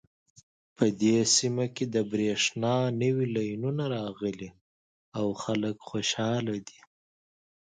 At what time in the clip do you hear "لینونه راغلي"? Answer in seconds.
3.35-4.49